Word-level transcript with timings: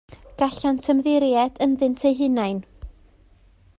Gallant 0.41 0.87
ymddiried 0.93 1.61
ynddynt 1.67 2.07
eu 2.11 2.17
hunain. 2.23 2.63